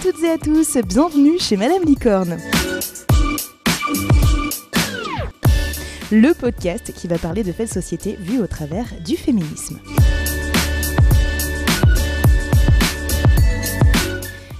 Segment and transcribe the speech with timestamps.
[0.00, 2.38] toutes et à tous, bienvenue chez Madame Licorne.
[6.12, 9.80] Le podcast qui va parler de faits de société vus au travers du féminisme.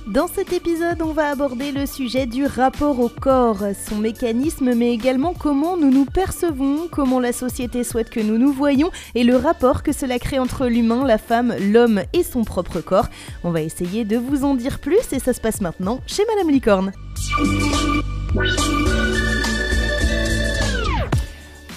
[0.08, 4.90] Dans cet épisode, on va aborder le sujet du rapport au corps, son mécanisme, mais
[4.90, 9.36] également comment nous nous percevons, comment la société souhaite que nous nous voyions et le
[9.36, 13.08] rapport que cela crée entre l'humain, la femme, l'homme et son propre corps.
[13.44, 16.50] On va essayer de vous en dire plus et ça se passe maintenant chez Madame
[16.50, 16.92] Licorne.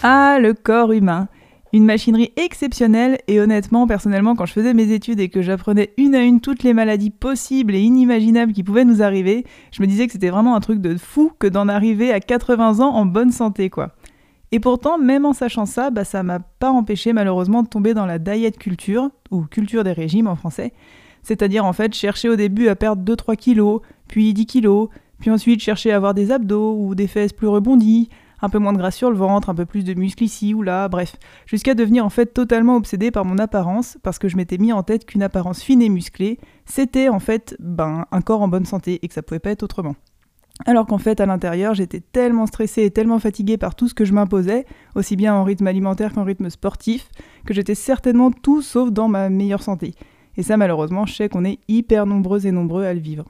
[0.03, 1.27] Ah, le corps humain
[1.73, 6.15] une machinerie exceptionnelle et honnêtement, personnellement, quand je faisais mes études et que j'apprenais une
[6.15, 10.05] à une toutes les maladies possibles et inimaginables qui pouvaient nous arriver, je me disais
[10.07, 13.31] que c'était vraiment un truc de fou que d'en arriver à 80 ans en bonne
[13.31, 13.95] santé, quoi.
[14.51, 18.05] Et pourtant, même en sachant ça, bah, ça m'a pas empêché malheureusement de tomber dans
[18.05, 20.73] la diet culture, ou culture des régimes en français.
[21.23, 25.61] C'est-à-dire en fait chercher au début à perdre 2-3 kilos, puis 10 kilos, puis ensuite
[25.61, 28.09] chercher à avoir des abdos ou des fesses plus rebondies,
[28.41, 30.61] un peu moins de gras sur le ventre, un peu plus de muscles ici ou
[30.61, 34.57] là, bref, jusqu'à devenir en fait totalement obsédée par mon apparence, parce que je m'étais
[34.57, 38.47] mis en tête qu'une apparence fine et musclée, c'était en fait ben, un corps en
[38.47, 39.95] bonne santé et que ça pouvait pas être autrement.
[40.65, 44.05] Alors qu'en fait, à l'intérieur, j'étais tellement stressée et tellement fatiguée par tout ce que
[44.05, 47.09] je m'imposais, aussi bien en rythme alimentaire qu'en rythme sportif,
[47.45, 49.95] que j'étais certainement tout sauf dans ma meilleure santé.
[50.37, 53.25] Et ça, malheureusement, je sais qu'on est hyper nombreux et nombreux à le vivre.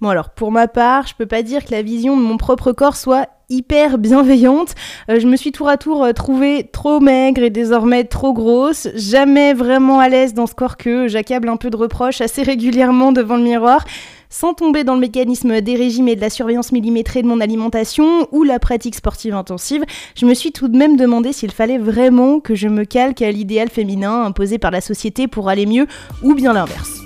[0.00, 2.72] Bon alors pour ma part, je peux pas dire que la vision de mon propre
[2.72, 4.74] corps soit hyper bienveillante.
[5.08, 8.88] Euh, je me suis tour à tour euh, trouvée trop maigre et désormais trop grosse,
[8.94, 13.12] jamais vraiment à l'aise dans ce corps que j'accable un peu de reproches assez régulièrement
[13.12, 13.84] devant le miroir.
[14.28, 18.28] Sans tomber dans le mécanisme des régimes et de la surveillance millimétrée de mon alimentation
[18.32, 19.84] ou la pratique sportive intensive,
[20.16, 23.30] je me suis tout de même demandé s'il fallait vraiment que je me calque à
[23.30, 25.86] l'idéal féminin imposé par la société pour aller mieux
[26.22, 27.05] ou bien l'inverse.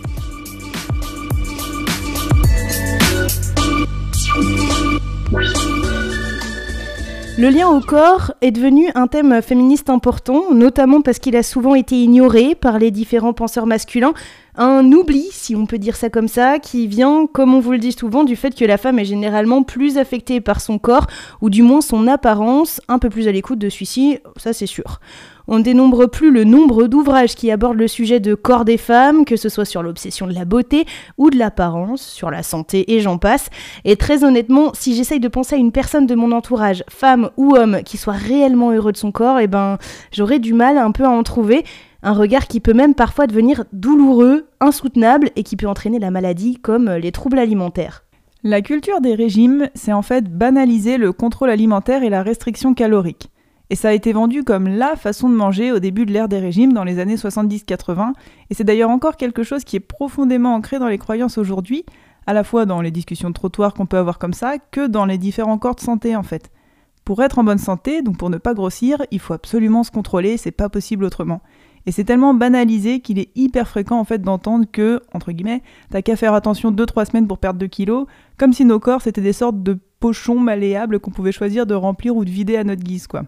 [7.38, 11.74] Le lien au corps est devenu un thème féministe important, notamment parce qu'il a souvent
[11.74, 14.12] été ignoré par les différents penseurs masculins.
[14.56, 17.78] Un oubli, si on peut dire ça comme ça, qui vient, comme on vous le
[17.78, 21.06] dit souvent, du fait que la femme est généralement plus affectée par son corps,
[21.40, 25.00] ou du moins son apparence, un peu plus à l'écoute de celui-ci, ça c'est sûr.
[25.52, 29.24] On ne dénombre plus le nombre d'ouvrages qui abordent le sujet de corps des femmes,
[29.24, 30.84] que ce soit sur l'obsession de la beauté
[31.18, 33.50] ou de l'apparence, sur la santé et j'en passe.
[33.84, 37.56] Et très honnêtement, si j'essaye de penser à une personne de mon entourage, femme ou
[37.56, 39.78] homme, qui soit réellement heureux de son corps, eh ben
[40.12, 41.64] j'aurais du mal un peu à en trouver.
[42.04, 46.58] Un regard qui peut même parfois devenir douloureux, insoutenable et qui peut entraîner la maladie
[46.62, 48.04] comme les troubles alimentaires.
[48.44, 53.30] La culture des régimes, c'est en fait banaliser le contrôle alimentaire et la restriction calorique.
[53.72, 56.40] Et ça a été vendu comme la façon de manger au début de l'ère des
[56.40, 58.14] régimes dans les années 70-80.
[58.50, 61.84] Et c'est d'ailleurs encore quelque chose qui est profondément ancré dans les croyances aujourd'hui,
[62.26, 65.04] à la fois dans les discussions de trottoir qu'on peut avoir comme ça, que dans
[65.06, 66.50] les différents corps de santé en fait.
[67.04, 70.36] Pour être en bonne santé, donc pour ne pas grossir, il faut absolument se contrôler,
[70.36, 71.40] c'est pas possible autrement.
[71.86, 76.02] Et c'est tellement banalisé qu'il est hyper fréquent en fait d'entendre que, entre guillemets, t'as
[76.02, 78.06] qu'à faire attention 2-3 semaines pour perdre 2 kilos,
[78.36, 82.16] comme si nos corps c'était des sortes de pochons malléables qu'on pouvait choisir de remplir
[82.16, 83.22] ou de vider à notre guise quoi.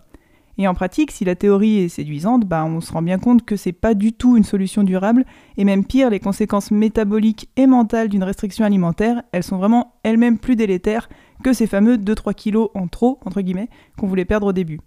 [0.59, 3.57] Et en pratique, si la théorie est séduisante, bah, on se rend bien compte que
[3.57, 5.25] c'est pas du tout une solution durable,
[5.57, 10.39] et même pire, les conséquences métaboliques et mentales d'une restriction alimentaire, elles sont vraiment elles-mêmes
[10.39, 11.09] plus délétères
[11.43, 14.81] que ces fameux 2-3 kilos en trop, entre guillemets, qu'on voulait perdre au début.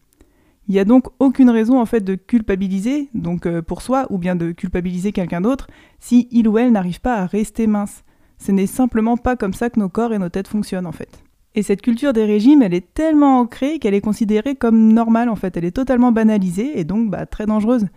[0.67, 4.17] Il n'y a donc aucune raison en fait de culpabiliser, donc euh, pour soi, ou
[4.17, 5.67] bien de culpabiliser quelqu'un d'autre,
[5.99, 8.03] si il ou elle n'arrive pas à rester mince.
[8.37, 11.24] Ce n'est simplement pas comme ça que nos corps et nos têtes fonctionnent en fait.
[11.57, 15.37] Et cette culture des régimes, elle est tellement ancrée qu'elle est considérée comme normale en
[15.37, 15.55] fait.
[15.55, 17.87] Elle est totalement banalisée et donc bah, très dangereuse.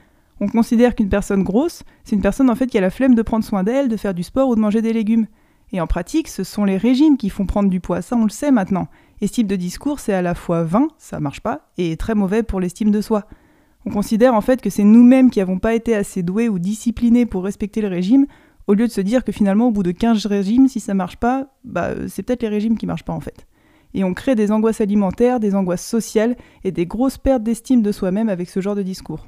[0.41, 3.22] On considère qu'une personne grosse, c'est une personne en fait qui a la flemme de
[3.22, 5.26] prendre soin d'elle, de faire du sport ou de manger des légumes.
[5.72, 8.30] Et en pratique, ce sont les régimes qui font prendre du poids, ça on le
[8.30, 8.86] sait maintenant.
[9.20, 12.14] Et ce type de discours, c'est à la fois vain, ça marche pas, et très
[12.14, 13.25] mauvais pour l'estime de soi.
[13.84, 17.26] On considère en fait que c'est nous-mêmes qui n'avons pas été assez doués ou disciplinés
[17.26, 18.26] pour respecter le régime,
[18.69, 21.16] au lieu de se dire que finalement, au bout de 15 régimes, si ça marche
[21.16, 23.48] pas, bah, c'est peut-être les régimes qui marchent pas en fait.
[23.94, 27.93] Et on crée des angoisses alimentaires, des angoisses sociales et des grosses pertes d'estime de
[27.93, 29.26] soi-même avec ce genre de discours.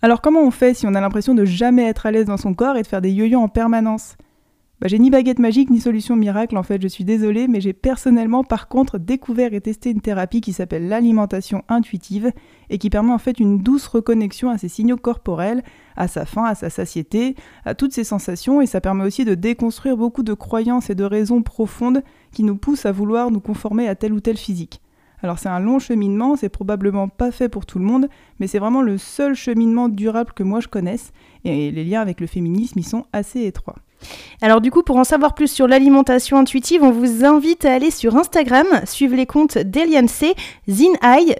[0.00, 2.54] Alors comment on fait si on a l'impression de jamais être à l'aise dans son
[2.54, 4.16] corps et de faire des yo-yo en permanence?
[4.80, 7.72] Bah, j'ai ni baguette magique ni solution miracle en fait, je suis désolée, mais j'ai
[7.72, 12.30] personnellement par contre découvert et testé une thérapie qui s'appelle l'alimentation intuitive
[12.70, 15.64] et qui permet en fait une douce reconnexion à ses signaux corporels,
[15.96, 17.34] à sa faim, à sa satiété,
[17.64, 21.04] à toutes ses sensations et ça permet aussi de déconstruire beaucoup de croyances et de
[21.04, 24.80] raisons profondes qui nous poussent à vouloir nous conformer à tel ou tel physique.
[25.22, 28.08] Alors c'est un long cheminement, c'est probablement pas fait pour tout le monde,
[28.38, 31.12] mais c'est vraiment le seul cheminement durable que moi je connaisse,
[31.44, 33.78] et les liens avec le féminisme y sont assez étroits.
[34.40, 37.90] Alors du coup, pour en savoir plus sur l'alimentation intuitive, on vous invite à aller
[37.90, 40.34] sur Instagram, suivre les comptes d'Eliane C,
[40.68, 40.92] Zin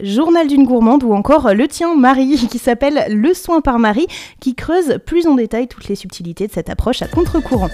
[0.03, 4.09] Journal d'une gourmande ou encore le tien Marie qui s'appelle Le soin par Marie
[4.41, 7.71] qui creuse plus en détail toutes les subtilités de cette approche à contre-courant.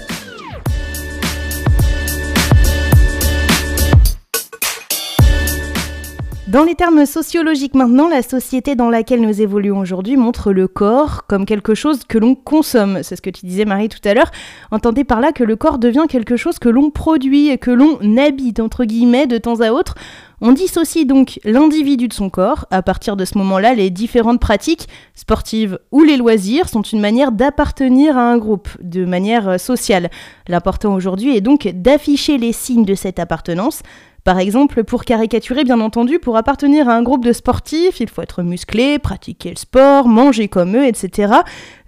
[6.55, 11.27] Dans les termes sociologiques maintenant, la société dans laquelle nous évoluons aujourd'hui montre le corps
[11.27, 13.03] comme quelque chose que l'on consomme.
[13.03, 14.31] C'est ce que tu disais Marie tout à l'heure.
[14.71, 17.99] Entendez par là que le corps devient quelque chose que l'on produit et que l'on
[18.15, 19.95] habite entre guillemets de temps à autre.
[20.39, 22.65] On dissocie donc l'individu de son corps.
[22.71, 27.33] À partir de ce moment-là, les différentes pratiques sportives ou les loisirs sont une manière
[27.33, 30.09] d'appartenir à un groupe, de manière sociale.
[30.47, 33.81] L'important aujourd'hui est donc d'afficher les signes de cette appartenance
[34.25, 38.23] par exemple, pour caricaturer, bien entendu, pour appartenir à un groupe de sportifs, il faut
[38.23, 41.31] être musclé, pratiquer le sport, manger comme eux, etc.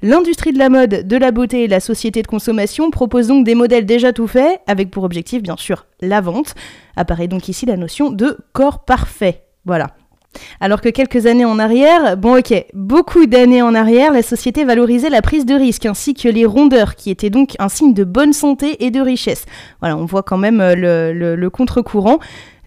[0.04, 3.56] L'industrie de la mode, de la beauté et la société de consommation proposent donc des
[3.56, 6.54] modèles déjà tout faits, avec pour objectif, bien sûr, la vente.
[6.96, 9.42] Apparaît donc ici la notion de corps parfait.
[9.66, 9.96] Voilà.
[10.60, 15.10] Alors que quelques années en arrière, bon ok, beaucoup d'années en arrière, la société valorisait
[15.10, 18.34] la prise de risque ainsi que les rondeurs, qui étaient donc un signe de bonne
[18.34, 19.46] santé et de richesse.
[19.80, 20.76] Voilà, on voit quand même euh,
[21.14, 22.20] le, le contre-courant.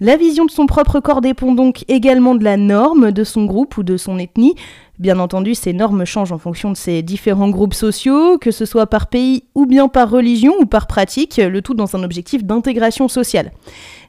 [0.03, 3.77] La vision de son propre corps dépend donc également de la norme de son groupe
[3.77, 4.55] ou de son ethnie.
[4.99, 8.87] Bien entendu, ces normes changent en fonction de ces différents groupes sociaux, que ce soit
[8.87, 13.09] par pays ou bien par religion ou par pratique, le tout dans un objectif d'intégration
[13.09, 13.51] sociale.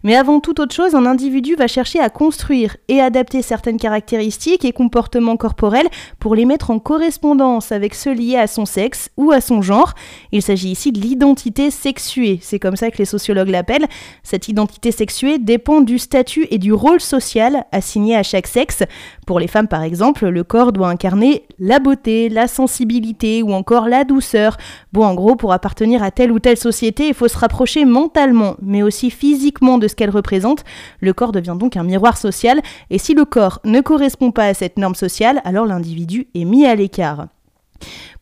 [0.04, 4.66] Mais avant toute autre chose, un individu va chercher à construire et adapter certaines caractéristiques
[4.66, 5.88] et comportements corporels
[6.20, 9.94] pour les mettre en correspondance avec ceux liés à son sexe ou à son genre.
[10.32, 13.88] Il s'agit ici de l'identité sexuée, c'est comme ça que les sociologues l'appellent.
[14.24, 18.84] Cette identité sexuée dépend du statut et du rôle social assigné à chaque sexe.
[19.26, 23.88] Pour les femmes par exemple, le corps doit incarner la beauté, la sensibilité ou encore
[23.88, 24.58] la douceur.
[24.94, 28.56] Bon, en gros, pour appartenir à telle ou telle société, il faut se rapprocher mentalement,
[28.62, 30.64] mais aussi physiquement de ce qu'elle représente.
[31.00, 34.54] Le corps devient donc un miroir social, et si le corps ne correspond pas à
[34.54, 37.28] cette norme sociale, alors l'individu est mis à l'écart.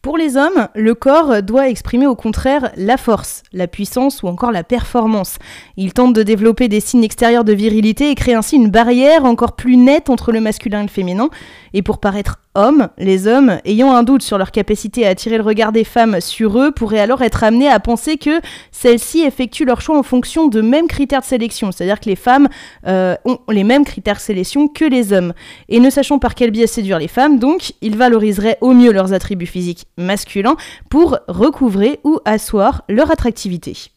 [0.02, 4.52] Pour les hommes, le corps doit exprimer au contraire la force, la puissance ou encore
[4.52, 5.38] la performance.
[5.76, 9.56] Il tente de développer des signes extérieurs de virilité et crée ainsi une barrière encore
[9.56, 11.30] plus nette entre le masculin et le féminin.
[11.74, 15.44] Et pour paraître homme, les hommes ayant un doute sur leur capacité à attirer le
[15.44, 18.42] regard des femmes sur eux pourraient alors être amenés à penser que
[18.72, 22.48] celles-ci effectuent leur choix en fonction de mêmes critères de sélection, c'est-à-dire que les femmes
[22.88, 25.34] euh, ont les mêmes critères de sélection que les hommes.
[25.68, 29.14] Et ne sachant par quel biais séduire les femmes, donc, ils valoriseraient au mieux leurs
[29.14, 30.56] attributs physiques masculin
[30.90, 33.90] pour recouvrer ou asseoir leur attractivité.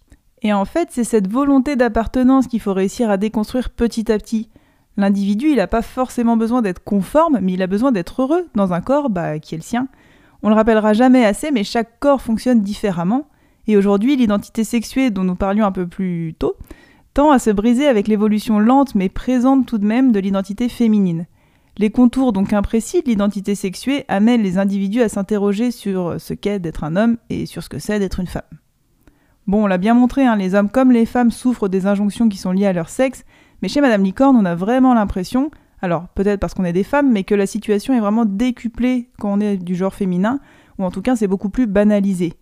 [0.42, 4.48] Et en fait, c'est cette volonté d'appartenance qu'il faut réussir à déconstruire petit à petit.
[4.96, 8.72] L'individu, il n'a pas forcément besoin d'être conforme, mais il a besoin d'être heureux dans
[8.72, 9.88] un corps bah, qui est le sien.
[10.42, 13.28] On le rappellera jamais assez, mais chaque corps fonctionne différemment.
[13.66, 16.56] Et aujourd'hui, l'identité sexuée dont nous parlions un peu plus tôt
[17.14, 21.26] tend à se briser avec l'évolution lente mais présente tout de même de l'identité féminine.
[21.78, 26.58] Les contours donc imprécis de l'identité sexuée amènent les individus à s'interroger sur ce qu'est
[26.58, 28.42] d'être un homme et sur ce que c'est d'être une femme.
[29.46, 32.38] Bon, on l'a bien montré, hein, les hommes comme les femmes souffrent des injonctions qui
[32.38, 33.24] sont liées à leur sexe,
[33.62, 35.50] mais chez Madame Licorne, on a vraiment l'impression,
[35.80, 39.32] alors peut-être parce qu'on est des femmes, mais que la situation est vraiment décuplée quand
[39.32, 40.40] on est du genre féminin,
[40.78, 42.34] ou en tout cas c'est beaucoup plus banalisé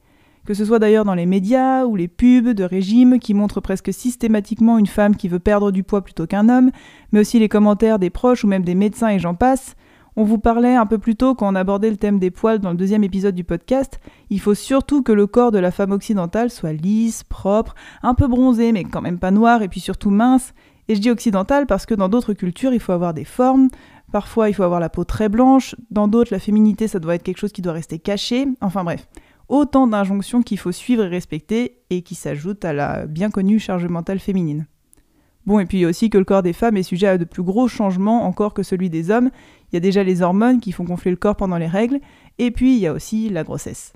[0.46, 3.92] que ce soit d'ailleurs dans les médias ou les pubs de régimes qui montrent presque
[3.92, 6.70] systématiquement une femme qui veut perdre du poids plutôt qu'un homme,
[7.12, 9.76] mais aussi les commentaires des proches ou même des médecins et j'en passe.
[10.16, 12.70] On vous parlait un peu plus tôt quand on abordait le thème des poils dans
[12.70, 16.50] le deuxième épisode du podcast, il faut surtout que le corps de la femme occidentale
[16.50, 20.52] soit lisse, propre, un peu bronzé mais quand même pas noir et puis surtout mince.
[20.90, 23.68] Et je dis occidentale parce que dans d'autres cultures il faut avoir des formes,
[24.10, 27.22] parfois il faut avoir la peau très blanche, dans d'autres la féminité ça doit être
[27.22, 29.06] quelque chose qui doit rester caché, enfin bref
[29.46, 33.86] autant d'injonctions qu'il faut suivre et respecter et qui s'ajoutent à la bien connue charge
[33.86, 34.66] mentale féminine.
[35.46, 37.68] Bon, et puis aussi que le corps des femmes est sujet à de plus gros
[37.68, 39.30] changements encore que celui des hommes.
[39.70, 42.00] Il y a déjà les hormones qui font gonfler le corps pendant les règles,
[42.38, 43.92] et puis il y a aussi la grossesse.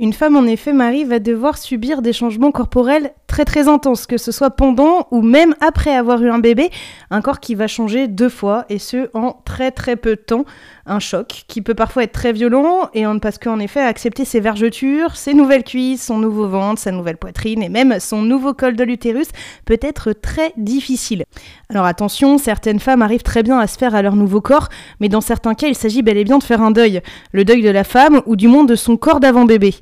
[0.00, 4.16] Une femme, en effet, Marie, va devoir subir des changements corporels très très intenses, que
[4.16, 6.70] ce soit pendant ou même après avoir eu un bébé.
[7.10, 10.44] Un corps qui va changer deux fois, et ce, en très très peu de temps.
[10.86, 15.16] Un choc qui peut parfois être très violent, et parce qu'en effet, accepter ses vergetures,
[15.16, 18.84] ses nouvelles cuisses, son nouveau ventre, sa nouvelle poitrine, et même son nouveau col de
[18.84, 19.28] l'utérus
[19.64, 21.24] peut être très difficile.
[21.70, 24.68] Alors attention, certaines femmes arrivent très bien à se faire à leur nouveau corps,
[25.00, 27.02] mais dans certains cas, il s'agit bel et bien de faire un deuil.
[27.32, 29.74] Le deuil de la femme, ou du moins de son corps d'avant bébé.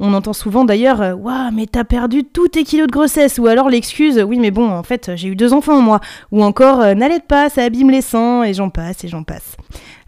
[0.00, 3.46] On entend souvent d'ailleurs euh, Waouh, mais t'as perdu tous tes kilos de grossesse Ou
[3.46, 6.00] alors l'excuse Oui, mais bon, en fait, j'ai eu deux enfants, moi.
[6.30, 9.56] Ou encore euh, N'allez pas, ça abîme les seins, et j'en passe, et j'en passe.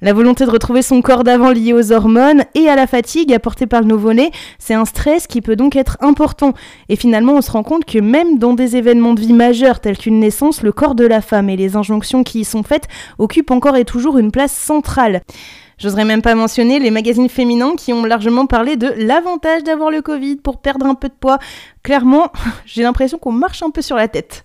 [0.03, 3.67] La volonté de retrouver son corps d'avant lié aux hormones et à la fatigue apportée
[3.67, 6.53] par le nouveau-né, c'est un stress qui peut donc être important.
[6.91, 9.97] Et finalement, on se rend compte que même dans des événements de vie majeurs tels
[9.97, 12.87] qu'une naissance, le corps de la femme et les injonctions qui y sont faites
[13.19, 15.23] occupent encore et toujours une place centrale.
[15.79, 20.03] J'oserais même pas mentionner les magazines féminins qui ont largement parlé de l'avantage d'avoir le
[20.03, 21.39] Covid pour perdre un peu de poids.
[21.83, 22.31] Clairement,
[22.67, 24.45] j'ai l'impression qu'on marche un peu sur la tête.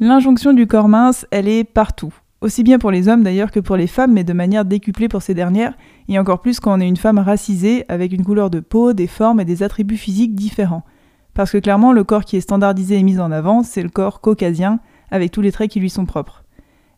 [0.00, 2.12] L'injonction du corps mince, elle est partout
[2.44, 5.22] aussi bien pour les hommes d'ailleurs que pour les femmes, mais de manière décuplée pour
[5.22, 5.72] ces dernières,
[6.08, 9.06] et encore plus quand on est une femme racisée, avec une couleur de peau, des
[9.06, 10.84] formes et des attributs physiques différents.
[11.32, 14.20] Parce que clairement, le corps qui est standardisé et mis en avant, c'est le corps
[14.20, 14.78] caucasien,
[15.10, 16.43] avec tous les traits qui lui sont propres.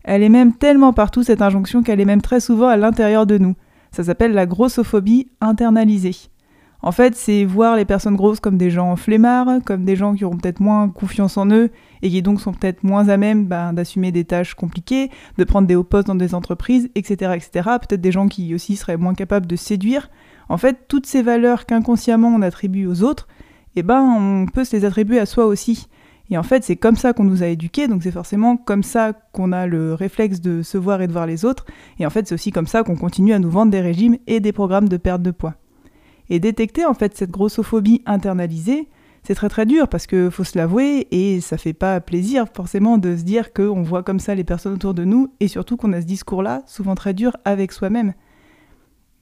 [0.06, 3.38] Elle est même tellement partout cette injonction qu'elle est même très souvent à l'intérieur de
[3.38, 3.56] nous.
[3.90, 6.14] Ça s'appelle la grossophobie internalisée.
[6.80, 10.24] En fait, c'est voir les personnes grosses comme des gens flemmards, comme des gens qui
[10.24, 11.70] auront peut-être moins confiance en eux
[12.02, 15.66] et qui donc sont peut-être moins à même ben, d'assumer des tâches compliquées, de prendre
[15.66, 17.32] des hauts postes dans des entreprises, etc.
[17.34, 17.70] etc.
[17.80, 20.08] Peut-être des gens qui aussi seraient moins capables de séduire.
[20.48, 23.26] En fait, toutes ces valeurs qu'inconsciemment on attribue aux autres,
[23.74, 25.88] eh ben, on peut se les attribuer à soi aussi.
[26.30, 29.12] Et en fait, c'est comme ça qu'on nous a éduqués, donc c'est forcément comme ça
[29.32, 31.66] qu'on a le réflexe de se voir et de voir les autres.
[31.98, 34.40] Et en fait, c'est aussi comme ça qu'on continue à nous vendre des régimes et
[34.40, 35.54] des programmes de perte de poids.
[36.28, 38.88] Et détecter en fait cette grossophobie internalisée,
[39.22, 42.98] c'est très très dur parce que faut se l'avouer et ça fait pas plaisir forcément
[42.98, 45.92] de se dire qu'on voit comme ça les personnes autour de nous et surtout qu'on
[45.92, 48.14] a ce discours-là, souvent très dur avec soi-même.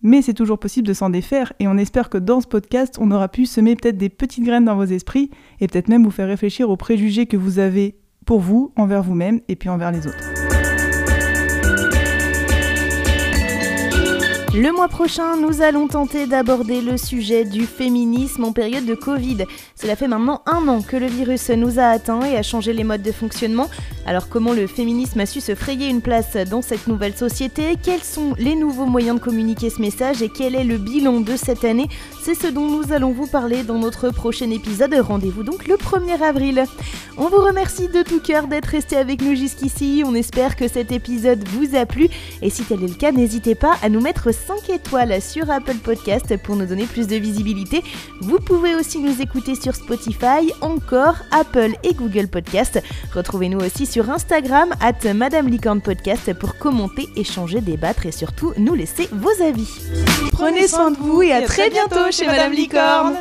[0.04, 3.11] Mais c'est toujours possible de s'en défaire et on espère que dans ce podcast, on
[3.11, 5.30] aura pu semer peut-être des petites graines dans vos esprits
[5.61, 7.96] et peut-être même vous faire réfléchir aux préjugés que vous avez
[8.26, 10.33] pour vous, envers vous-même et puis envers les autres.
[14.56, 19.46] Le mois prochain, nous allons tenter d'aborder le sujet du féminisme en période de Covid.
[19.75, 22.84] Cela fait maintenant un an que le virus nous a atteints et a changé les
[22.84, 23.68] modes de fonctionnement.
[24.06, 27.76] Alors comment le féminisme a su se frayer une place dans cette nouvelle société?
[27.82, 31.37] Quels sont les nouveaux moyens de communiquer ce message et quel est le bilan de
[31.37, 31.88] cette année?
[32.23, 34.94] C'est ce dont nous allons vous parler dans notre prochain épisode.
[34.94, 36.64] Rendez-vous donc le 1er avril.
[37.16, 40.04] On vous remercie de tout cœur d'être resté avec nous jusqu'ici.
[40.06, 42.08] On espère que cet épisode vous a plu
[42.40, 45.76] et si tel est le cas, n'hésitez pas à nous mettre 5 étoiles sur Apple
[45.76, 47.82] Podcast pour nous donner plus de visibilité.
[48.20, 52.82] Vous pouvez aussi nous écouter sur Spotify, encore Apple et Google Podcast.
[53.14, 58.74] Retrouvez-nous aussi sur Instagram, at Madame Licorne Podcast, pour commenter, échanger, débattre et surtout nous
[58.74, 59.68] laisser vos avis.
[60.32, 63.16] Prenez soin de vous et à très bientôt chez Madame Licorne.